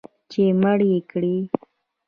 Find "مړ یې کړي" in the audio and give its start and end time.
0.61-1.37